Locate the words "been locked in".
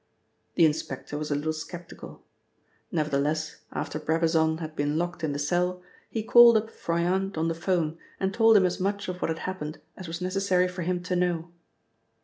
4.75-5.31